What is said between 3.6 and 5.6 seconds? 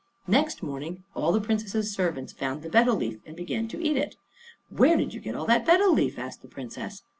to eat it. "Where did you get all